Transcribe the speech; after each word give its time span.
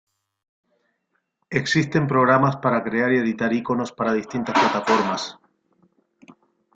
Existen 1.51 2.07
programas 2.07 2.55
para 2.57 2.83
crear 2.83 3.13
y 3.13 3.17
editar 3.19 3.53
iconos 3.53 3.91
para 3.91 4.13
distintas 4.13 4.57
plataformas. 4.59 5.37